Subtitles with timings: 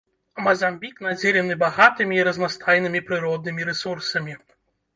[0.45, 4.33] Мазамбік надзелены багатымі і разнастайнымі прыроднымі рэсурсамі.